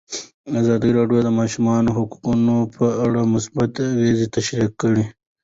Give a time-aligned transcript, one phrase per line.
[0.61, 5.05] ازادي راډیو د د ماشومانو حقونه په اړه مثبت اغېزې تشریح کړي.